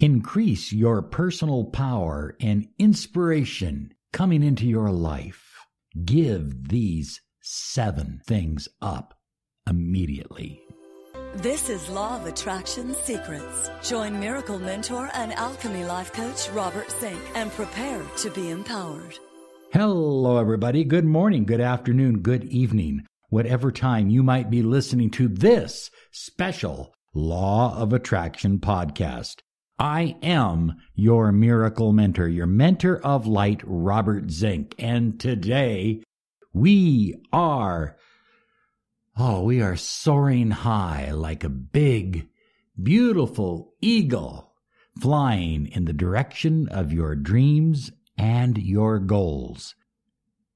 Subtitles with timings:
[0.00, 5.66] Increase your personal power and inspiration coming into your life.
[6.06, 9.12] Give these seven things up
[9.68, 10.62] immediately.
[11.34, 13.70] This is Law of Attraction Secrets.
[13.82, 19.18] Join Miracle Mentor and Alchemy Life Coach Robert Zink and prepare to be empowered.
[19.74, 20.82] Hello, everybody.
[20.82, 26.94] Good morning, good afternoon, good evening, whatever time you might be listening to this special
[27.12, 29.42] Law of Attraction podcast.
[29.80, 34.74] I am your miracle mentor, your mentor of light, Robert Zink.
[34.78, 36.02] And today
[36.52, 37.96] we are,
[39.16, 42.28] oh, we are soaring high like a big,
[42.80, 44.52] beautiful eagle
[45.00, 49.74] flying in the direction of your dreams and your goals.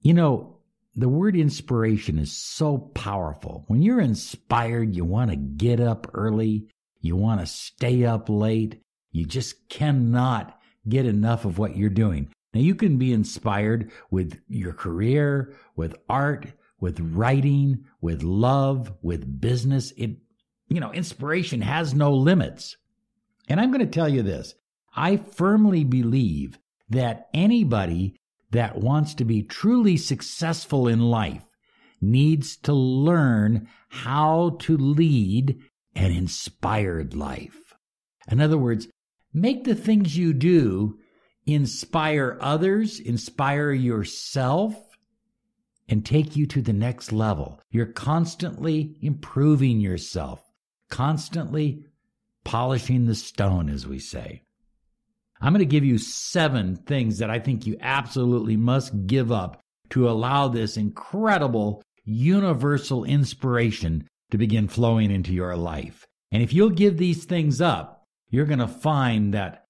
[0.03, 0.59] You know,
[0.97, 3.65] the word inspiration is so powerful.
[3.69, 6.69] When you're inspired, you want to get up early.
[7.01, 8.83] You want to stay up late.
[9.15, 12.29] You just cannot get enough of what you're doing.
[12.53, 19.41] Now, you can be inspired with your career, with art, with writing, with love, with
[19.41, 19.93] business.
[19.97, 20.17] It,
[20.69, 22.77] you know, inspiration has no limits.
[23.49, 24.57] And I'm going to tell you this.
[24.97, 26.59] I firmly believe
[26.91, 28.17] that anybody
[28.51, 31.45] that wants to be truly successful in life
[32.01, 35.61] needs to learn how to lead
[35.95, 37.75] an inspired life.
[38.29, 38.89] In other words,
[39.35, 40.99] Make the things you do
[41.45, 44.75] inspire others, inspire yourself,
[45.89, 47.61] and take you to the next level.
[47.71, 50.41] You're constantly improving yourself,
[50.89, 51.85] constantly
[52.45, 54.43] polishing the stone, as we say.
[55.41, 59.61] I'm going to give you seven things that I think you absolutely must give up
[59.91, 66.07] to allow this incredible universal inspiration to begin flowing into your life.
[66.33, 69.65] And if you'll give these things up, you're going to find that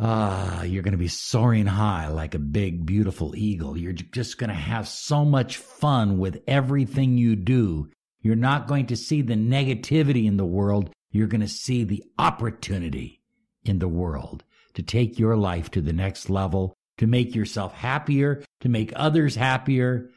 [0.00, 3.76] ah, you're going to be soaring high like a big, beautiful eagle.
[3.76, 7.90] You're just going to have so much fun with everything you do.
[8.22, 10.90] You're not going to see the negativity in the world.
[11.10, 13.20] You're going to see the opportunity
[13.64, 14.42] in the world
[14.74, 19.34] to take your life to the next level, to make yourself happier, to make others
[19.34, 20.10] happier,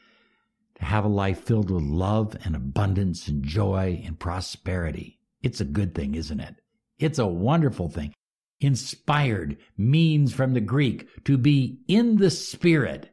[0.76, 5.20] to have a life filled with love and abundance and joy and prosperity.
[5.42, 6.56] It's a good thing, isn't it?
[7.04, 8.14] It's a wonderful thing.
[8.62, 13.10] Inspired means from the Greek to be in the Spirit.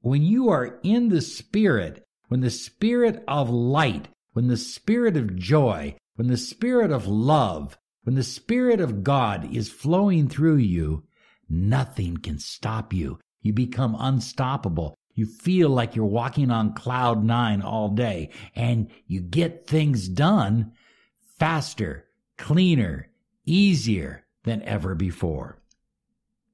[0.00, 5.34] When you are in the Spirit, when the Spirit of light, when the Spirit of
[5.34, 11.02] joy, when the Spirit of love, when the Spirit of God is flowing through you,
[11.48, 13.18] nothing can stop you.
[13.42, 14.94] You become unstoppable.
[15.16, 20.74] You feel like you're walking on cloud nine all day and you get things done
[21.40, 22.04] faster,
[22.38, 23.08] cleaner,
[23.46, 25.58] easier than ever before.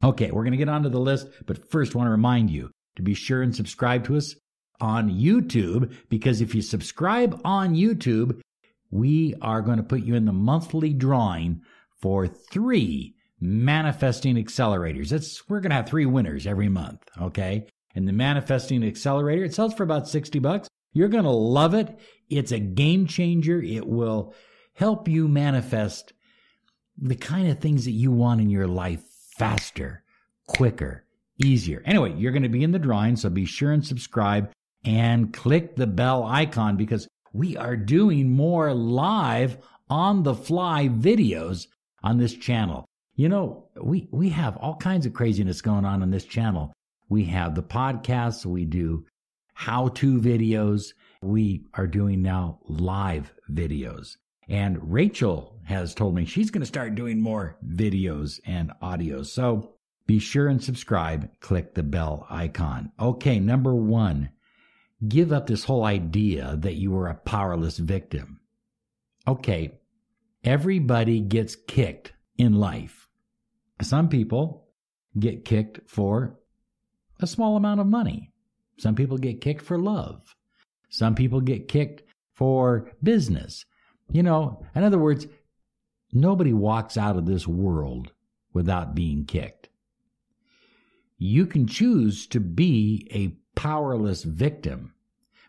[0.04, 2.70] Okay, we're going to get onto the list, but first I want to remind you
[2.96, 4.34] to be sure and subscribe to us
[4.80, 8.40] on YouTube because if you subscribe on YouTube,
[8.90, 11.62] we are going to put you in the monthly drawing
[12.00, 15.08] for three manifesting accelerators.
[15.08, 17.66] That's we're going to have three winners every month, okay?
[17.94, 20.68] And the manifesting accelerator, it sells for about 60 bucks.
[20.92, 21.98] You're going to love it.
[22.28, 23.62] It's a game changer.
[23.62, 24.34] It will
[24.74, 26.12] help you manifest
[26.98, 29.02] the kind of things that you want in your life
[29.36, 30.02] faster,
[30.46, 31.04] quicker,
[31.38, 31.82] easier.
[31.84, 34.50] Anyway, you're going to be in the drawing, so be sure and subscribe
[34.84, 39.58] and click the bell icon because we are doing more live
[39.88, 41.66] on the fly videos
[42.02, 42.84] on this channel.
[43.14, 46.72] You know, we, we have all kinds of craziness going on on this channel.
[47.08, 49.04] We have the podcasts, we do
[49.54, 50.92] how to videos,
[51.22, 54.16] we are doing now live videos.
[54.48, 59.26] And Rachel has told me she's going to start doing more videos and audios.
[59.26, 59.74] So
[60.06, 61.28] be sure and subscribe.
[61.40, 62.92] Click the bell icon.
[63.00, 64.30] Okay, number one,
[65.08, 68.40] give up this whole idea that you are a powerless victim.
[69.26, 69.78] Okay,
[70.44, 73.08] everybody gets kicked in life.
[73.80, 74.68] Some people
[75.18, 76.38] get kicked for
[77.20, 78.32] a small amount of money.
[78.78, 80.34] Some people get kicked for love.
[80.88, 82.02] Some people get kicked
[82.32, 83.64] for business.
[84.10, 85.26] You know, in other words,
[86.12, 88.12] nobody walks out of this world
[88.52, 89.68] without being kicked.
[91.18, 94.94] You can choose to be a powerless victim,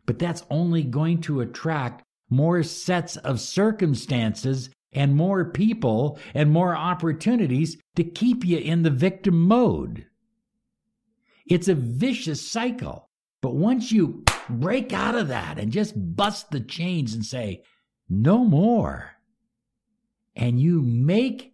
[0.05, 6.75] but that's only going to attract more sets of circumstances and more people and more
[6.75, 10.05] opportunities to keep you in the victim mode.
[11.47, 13.09] It's a vicious cycle.
[13.41, 17.63] But once you break out of that and just bust the chains and say,
[18.09, 19.12] no more.
[20.35, 21.53] And you make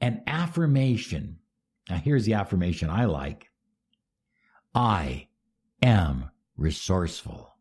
[0.00, 1.38] an affirmation.
[1.88, 3.50] Now, here's the affirmation I like
[4.74, 5.28] I
[5.82, 7.54] am resourceful.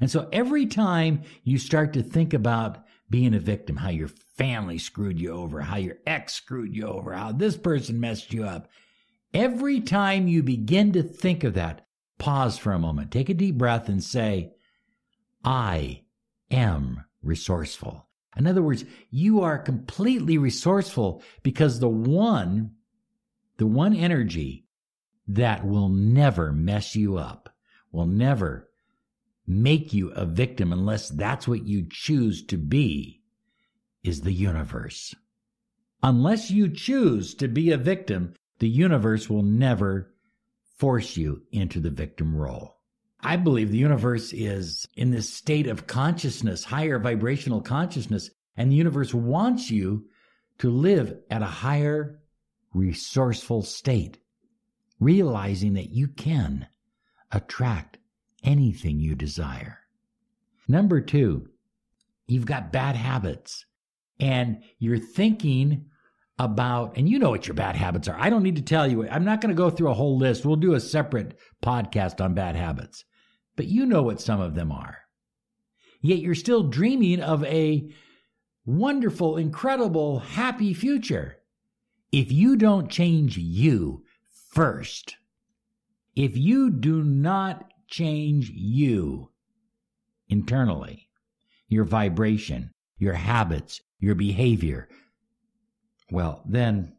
[0.00, 4.78] And so every time you start to think about being a victim, how your family
[4.78, 8.68] screwed you over, how your ex screwed you over, how this person messed you up,
[9.32, 11.86] every time you begin to think of that,
[12.18, 14.52] pause for a moment, take a deep breath and say,
[15.44, 16.02] I
[16.50, 18.05] am resourceful.
[18.36, 22.72] In other words, you are completely resourceful because the one,
[23.56, 24.66] the one energy
[25.28, 27.48] that will never mess you up,
[27.90, 28.68] will never
[29.46, 33.22] make you a victim unless that's what you choose to be,
[34.02, 35.14] is the universe.
[36.02, 40.12] Unless you choose to be a victim, the universe will never
[40.78, 42.75] force you into the victim role.
[43.26, 48.76] I believe the universe is in this state of consciousness, higher vibrational consciousness, and the
[48.76, 50.06] universe wants you
[50.58, 52.20] to live at a higher
[52.72, 54.18] resourceful state,
[55.00, 56.68] realizing that you can
[57.32, 57.98] attract
[58.44, 59.80] anything you desire.
[60.68, 61.48] Number two,
[62.28, 63.66] you've got bad habits
[64.20, 65.86] and you're thinking
[66.38, 68.16] about, and you know what your bad habits are.
[68.20, 69.08] I don't need to tell you.
[69.08, 70.46] I'm not going to go through a whole list.
[70.46, 73.04] We'll do a separate podcast on bad habits,
[73.56, 74.98] but you know what some of them are.
[76.02, 77.90] Yet you're still dreaming of a
[78.64, 81.38] wonderful, incredible, happy future.
[82.12, 84.04] If you don't change you
[84.52, 85.16] first,
[86.14, 89.30] if you do not change you
[90.28, 91.08] internally,
[91.68, 94.88] your vibration, your habits, your behavior,
[96.10, 96.96] well, then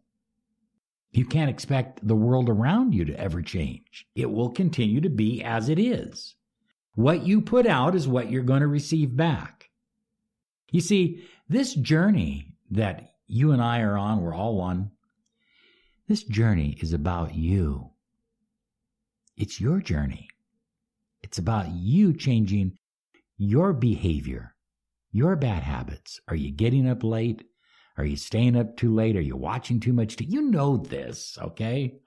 [1.12, 4.06] you can't expect the world around you to ever change.
[4.16, 6.36] It will continue to be as it is.
[6.98, 9.70] What you put out is what you're going to receive back.
[10.72, 14.90] You see, this journey that you and I are on, we're all one.
[16.08, 17.92] This journey is about you.
[19.36, 20.28] It's your journey.
[21.22, 22.80] It's about you changing
[23.38, 24.56] your behavior,
[25.12, 26.20] your bad habits.
[26.28, 27.44] Are you getting up late?
[27.98, 29.16] Are you staying up too late?
[29.16, 30.20] Are you watching too much?
[30.20, 32.00] you know this, okay?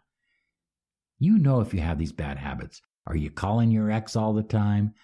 [1.21, 2.83] You know if you have these bad habits.
[3.11, 4.95] Are you calling your ex all the time?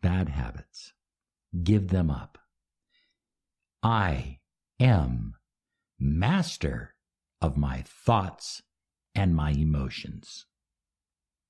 [0.00, 0.94] Bad habits.
[1.62, 2.38] Give them up.
[3.82, 4.38] I
[4.80, 5.34] am
[6.00, 6.94] master
[7.42, 8.62] of my thoughts
[9.14, 10.46] and my emotions.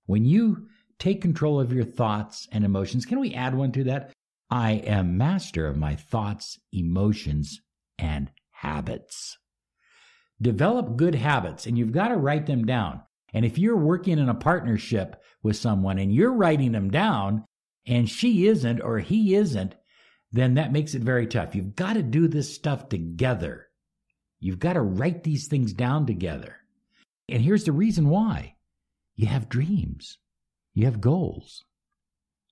[0.06, 0.67] When you
[0.99, 4.11] take control of your thoughts and emotions, can we add one to that?
[4.50, 7.61] I am master of my thoughts, emotions,
[8.00, 9.38] and habits.
[10.41, 13.03] Develop good habits, and you've got to write them down.
[13.32, 17.44] And if you're working in a partnership with someone and you're writing them down,
[17.87, 19.75] and she isn't or he isn't,
[20.31, 21.55] then that makes it very tough.
[21.55, 23.69] You've got to do this stuff together.
[24.40, 26.56] You've got to write these things down together.
[27.29, 28.56] And here's the reason why
[29.14, 30.19] you have dreams,
[30.75, 31.64] you have goals,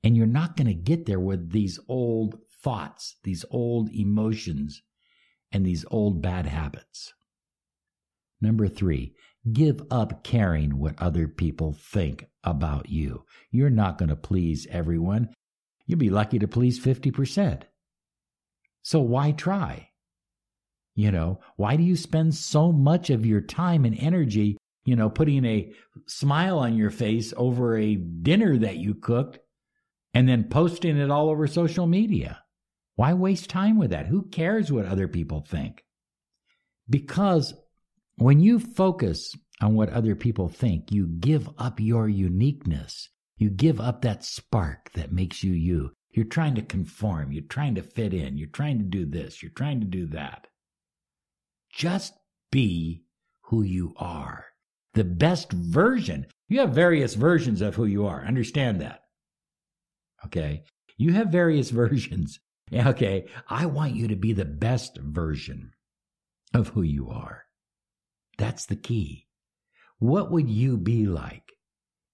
[0.05, 4.83] and you're not going to get there with these old thoughts, these old emotions,
[5.53, 7.15] and these old bad habits.
[8.41, 9.15] Number three,
[9.53, 13.25] give up caring what other people think about you.
[13.51, 15.31] You're not going to please everyone.
[15.87, 17.63] You'll be lucky to please 50%.
[18.83, 19.91] So why try?
[20.95, 25.09] You know, why do you spend so much of your time and energy, you know,
[25.09, 25.73] putting a
[26.07, 29.39] smile on your face over a dinner that you cooked
[30.15, 32.43] and then posting it all over social media?
[32.97, 34.07] Why waste time with that?
[34.07, 35.85] Who cares what other people think?
[36.89, 37.55] Because
[38.21, 43.09] when you focus on what other people think, you give up your uniqueness.
[43.39, 45.93] You give up that spark that makes you you.
[46.11, 47.33] You're trying to conform.
[47.33, 48.37] You're trying to fit in.
[48.37, 49.43] You're trying to do this.
[49.43, 50.49] You're trying to do that.
[51.73, 52.13] Just
[52.53, 53.05] be
[53.45, 54.45] who you are.
[54.93, 56.27] The best version.
[56.49, 58.23] You have various versions of who you are.
[58.23, 59.01] Understand that.
[60.27, 60.65] Okay.
[60.99, 62.39] You have various versions.
[62.71, 63.29] Okay.
[63.49, 65.73] I want you to be the best version
[66.53, 67.45] of who you are.
[68.41, 69.27] That's the key.
[69.99, 71.53] What would you be like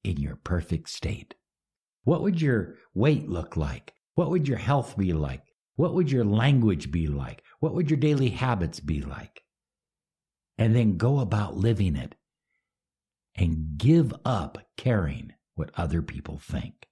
[0.02, 1.36] in your perfect state?
[2.02, 3.94] What would your weight look like?
[4.16, 5.44] What would your health be like?
[5.76, 7.44] What would your language be like?
[7.60, 9.44] What would your daily habits be like?
[10.58, 12.16] And then go about living it
[13.36, 16.88] and give up caring what other people think.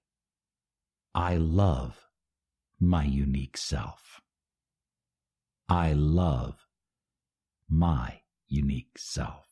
[1.13, 1.99] I love
[2.79, 4.21] my unique self.
[5.67, 6.55] I love
[7.67, 9.45] my unique self.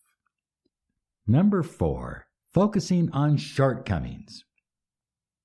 [1.25, 4.43] Number four, focusing on shortcomings.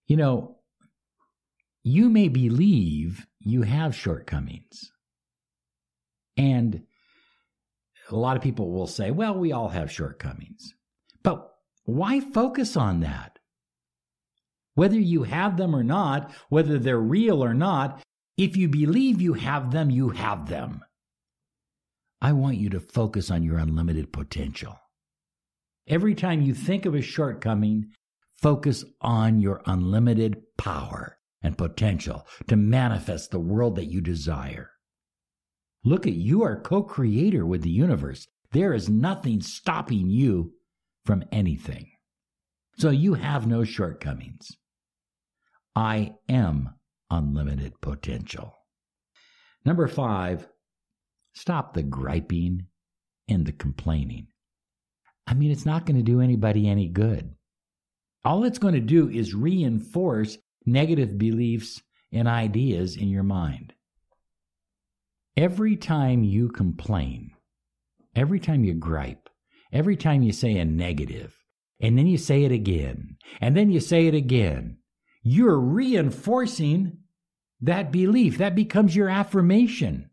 [0.06, 0.56] You know,
[1.82, 4.92] you may believe you have shortcomings.
[6.36, 6.82] And
[8.10, 10.74] a lot of people will say, well, we all have shortcomings.
[11.22, 11.48] But
[11.84, 13.38] why focus on that?
[14.74, 18.02] Whether you have them or not, whether they're real or not,
[18.36, 20.84] if you believe you have them, you have them.
[22.20, 24.76] I want you to focus on your unlimited potential.
[25.86, 27.92] Every time you think of a shortcoming,
[28.42, 34.70] focus on your unlimited power and potential to manifest the world that you desire.
[35.84, 38.26] Look at you are co-creator with the universe.
[38.52, 40.54] There is nothing stopping you
[41.04, 41.90] from anything.
[42.76, 44.48] So you have no shortcomings.
[45.74, 46.74] I am
[47.10, 48.54] unlimited potential.
[49.64, 50.48] Number five,
[51.38, 52.66] stop the griping
[53.28, 54.26] and the complaining.
[55.26, 57.32] I mean, it's not going to do anybody any good.
[58.24, 61.80] All it's going to do is reinforce negative beliefs
[62.10, 63.72] and ideas in your mind.
[65.36, 67.30] Every time you complain,
[68.16, 69.28] every time you gripe,
[69.72, 71.36] every time you say a negative,
[71.80, 74.78] and then you say it again, and then you say it again,
[75.22, 76.98] you're reinforcing
[77.60, 78.38] that belief.
[78.38, 80.10] That becomes your affirmation.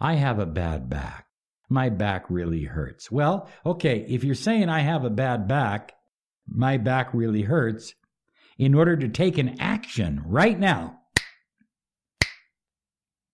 [0.00, 1.26] I have a bad back.
[1.68, 3.10] My back really hurts.
[3.10, 5.94] Well, okay, if you're saying I have a bad back,
[6.46, 7.94] my back really hurts,
[8.56, 10.98] in order to take an action right now,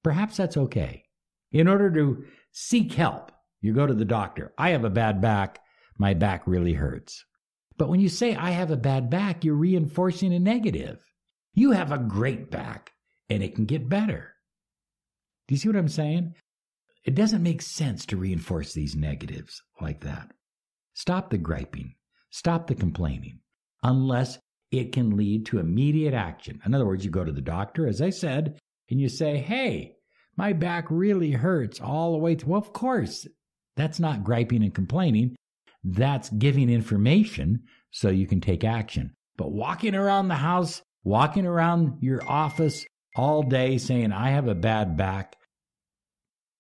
[0.05, 1.05] Perhaps that's okay.
[1.51, 4.53] In order to seek help, you go to the doctor.
[4.59, 5.61] I have a bad back.
[5.99, 7.25] My back really hurts.
[7.79, 10.99] But when you say, I have a bad back, you're reinforcing a negative.
[11.55, 12.93] You have a great back
[13.31, 14.35] and it can get better.
[15.49, 16.35] Do you see what I'm saying?
[17.05, 20.33] It doesn't make sense to reinforce these negatives like that.
[20.95, 21.95] Stop the griping.
[22.31, 23.41] Stop the complaining
[23.83, 24.39] unless
[24.71, 26.61] it can lead to immediate action.
[26.65, 28.59] In other words, you go to the doctor, as I said,
[28.91, 29.97] and you say, Hey,
[30.37, 32.53] my back really hurts all the way through.
[32.53, 33.27] Well, of course,
[33.77, 35.37] that's not griping and complaining.
[35.85, 39.13] That's giving information so you can take action.
[39.37, 42.85] But walking around the house, walking around your office
[43.17, 45.37] all day saying, I have a bad back,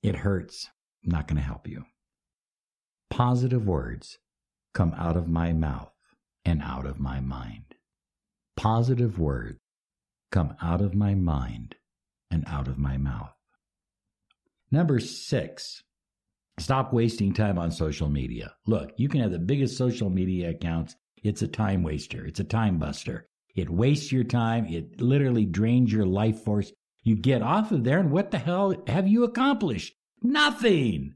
[0.04, 0.68] it hurts.
[1.02, 1.84] I'm not going to help you.
[3.10, 4.18] Positive words
[4.74, 5.92] come out of my mouth
[6.44, 7.74] and out of my mind.
[8.54, 9.58] Positive words
[10.30, 11.76] come out of my mind
[12.30, 13.32] and out of my mouth.
[14.70, 15.82] Number six,
[16.58, 18.54] stop wasting time on social media.
[18.66, 20.96] Look, you can have the biggest social media accounts.
[21.22, 23.26] It's a time waster, it's a time buster.
[23.54, 26.72] It wastes your time, it literally drains your life force.
[27.04, 29.94] You get off of there, and what the hell have you accomplished?
[30.22, 31.14] Nothing.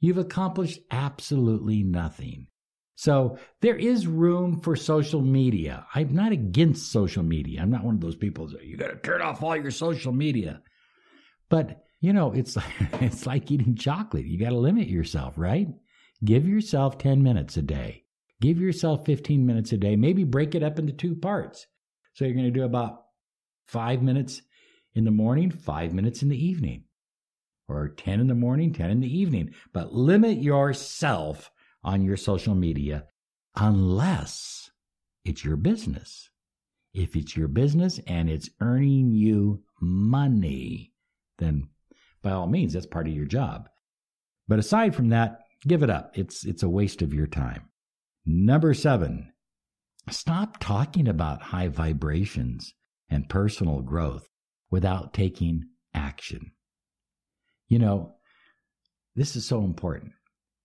[0.00, 2.46] You've accomplished absolutely nothing.
[2.94, 5.86] So there is room for social media.
[5.94, 7.60] I'm not against social media.
[7.60, 10.12] I'm not one of those people that you got to turn off all your social
[10.12, 10.62] media.
[11.48, 14.24] But you know, it's like, it's like eating chocolate.
[14.24, 15.68] You got to limit yourself, right?
[16.24, 18.04] Give yourself 10 minutes a day.
[18.40, 19.96] Give yourself 15 minutes a day.
[19.96, 21.66] Maybe break it up into two parts.
[22.14, 23.02] So you're going to do about
[23.66, 24.42] 5 minutes
[24.96, 26.84] in the morning, 5 minutes in the evening.
[27.68, 29.54] Or 10 in the morning, 10 in the evening.
[29.72, 31.50] But limit yourself
[31.84, 33.04] on your social media
[33.54, 34.70] unless
[35.24, 36.30] it's your business.
[36.94, 40.92] If it's your business and it's earning you money,
[41.38, 41.68] then
[42.22, 43.68] by all means, that's part of your job.
[44.48, 46.16] But aside from that, give it up.
[46.16, 47.68] It's, it's a waste of your time.
[48.24, 49.32] Number seven,
[50.08, 52.72] stop talking about high vibrations
[53.10, 54.28] and personal growth
[54.70, 56.52] without taking action.
[57.68, 58.14] You know,
[59.14, 60.12] this is so important.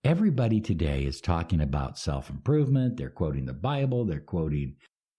[0.04, 2.96] Everybody today is talking about self improvement.
[2.96, 4.76] They're quoting the Bible, they're quoting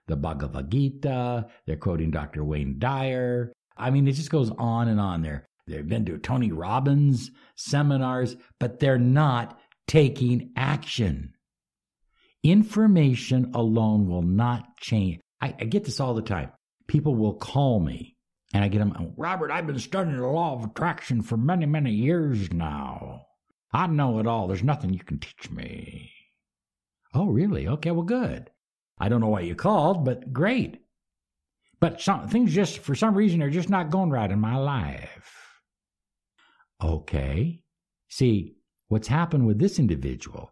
[0.07, 2.43] the Bhagavad Gita, they're quoting Dr.
[2.43, 3.53] Wayne Dyer.
[3.77, 5.45] I mean, it just goes on and on there.
[5.67, 11.33] They've been to Tony Robbins seminars, but they're not taking action.
[12.43, 15.21] Information alone will not change.
[15.41, 16.51] I, I, get this all the time.
[16.87, 18.12] People will call me
[18.53, 21.91] and I get them, Robert, I've been studying the law of attraction for many, many
[21.91, 23.25] years now.
[23.71, 24.47] I know it all.
[24.47, 26.11] There's nothing you can teach me.
[27.15, 27.67] Oh, really?
[27.67, 28.51] Okay, well, good.
[28.99, 30.79] I don't know why you called, but great.
[31.79, 35.59] But some things just, for some reason, are just not going right in my life.
[36.81, 37.63] Okay.
[38.07, 38.55] See,
[38.87, 40.51] what's happened with this individual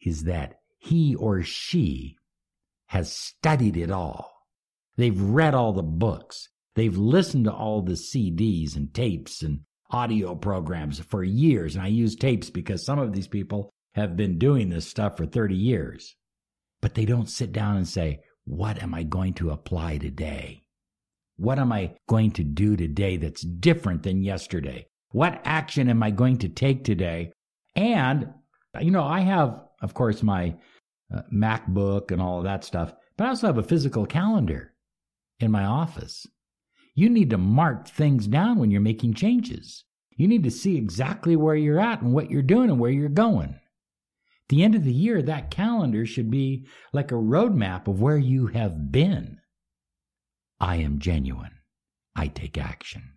[0.00, 2.16] is that he or she
[2.86, 4.32] has studied it all.
[4.96, 6.48] They've read all the books.
[6.76, 11.74] They've listened to all the CDs and tapes and audio programs for years.
[11.74, 15.24] And I use tapes because some of these people have been doing this stuff for
[15.24, 16.14] 30 years.
[16.82, 20.62] But they don't sit down and say, What am I going to apply today?
[21.38, 24.86] What am I going to do today that's different than yesterday?
[25.12, 27.32] What action am I going to take today?
[27.74, 28.28] And,
[28.80, 30.56] you know, I have, of course, my
[31.14, 34.74] uh, MacBook and all of that stuff, but I also have a physical calendar
[35.40, 36.26] in my office.
[36.96, 39.84] You need to mark things down when you're making changes.
[40.16, 43.10] You need to see exactly where you're at and what you're doing and where you're
[43.10, 43.50] going.
[43.50, 48.16] At the end of the year, that calendar should be like a roadmap of where
[48.16, 49.40] you have been.
[50.58, 51.58] I am genuine.
[52.16, 53.12] I take action.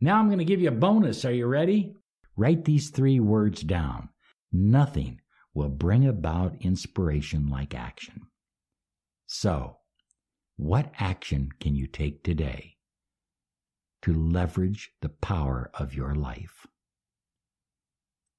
[0.00, 1.24] Now I'm going to give you a bonus.
[1.24, 1.96] Are you ready?
[2.36, 4.08] Write these three words down.
[4.52, 5.20] Nothing
[5.52, 8.20] will bring about inspiration like action.
[9.26, 9.78] So,
[10.56, 12.73] what action can you take today
[14.04, 16.66] to leverage the power of your life?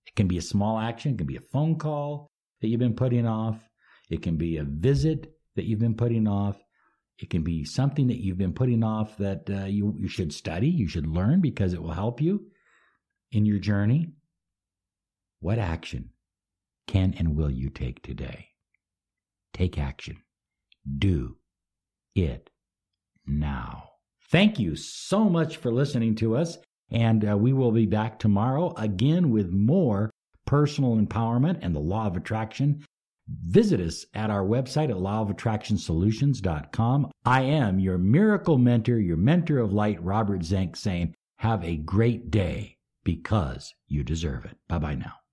[0.08, 2.32] It can be a small action, it can be a phone call
[2.62, 3.58] that you've been putting off,
[4.10, 6.58] it can be a visit that you've been putting off,
[7.18, 10.68] it can be something that you've been putting off that uh, you, you should study,
[10.68, 12.46] you should learn because it will help you
[13.32, 14.10] in your journey.
[15.40, 16.12] What action
[16.88, 18.50] can and will you take today?
[19.54, 20.18] Take action.
[20.98, 21.38] Do
[22.16, 22.50] it
[23.26, 23.95] now.
[24.30, 26.58] Thank you so much for listening to us.
[26.92, 30.12] And uh, we will be back tomorrow again with more
[30.46, 32.86] personal empowerment and the law of attraction.
[33.28, 37.10] Visit us at our website at lawofattractionsolutions.com.
[37.26, 42.30] I am your miracle mentor, your mentor of light, Robert Zink, saying, have a great
[42.30, 44.58] day because you deserve it.
[44.68, 45.25] Bye bye now.